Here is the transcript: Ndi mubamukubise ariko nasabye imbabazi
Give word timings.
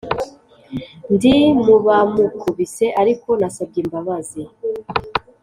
Ndi 1.13 1.33
mubamukubise 1.65 2.85
ariko 3.01 3.29
nasabye 3.39 3.79
imbabazi 3.83 4.41